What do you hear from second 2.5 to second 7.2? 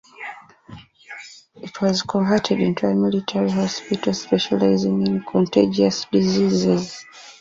into a military hospital specialising in contagious diseases.